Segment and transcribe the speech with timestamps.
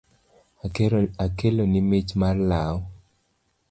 [1.25, 2.75] Akeloni mich mar lau.